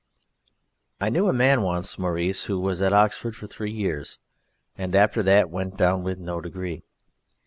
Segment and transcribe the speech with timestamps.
[0.99, 4.17] I knew a man once, Maurice, who was at Oxford for three years,
[4.75, 6.81] and after that went down with no degree.